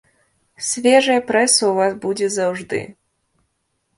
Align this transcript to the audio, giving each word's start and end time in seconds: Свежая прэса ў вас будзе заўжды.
Свежая 0.67 1.17
прэса 1.29 1.61
ў 1.71 1.77
вас 1.79 1.93
будзе 2.05 2.27
заўжды. 2.37 2.79